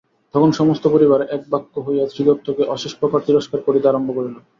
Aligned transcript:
তখন 0.33 0.49
সমস্ত 0.51 0.83
পরিবার 0.87 1.21
একবাক্য 1.35 1.73
হইয়া 1.85 2.05
শ্রীদত্তকে 2.07 2.63
অশেষপ্রকার 2.67 3.19
তিরস্কার 3.27 3.59
করিতে 3.67 3.85
আরম্ভ 3.87 4.09
করিল। 4.17 4.35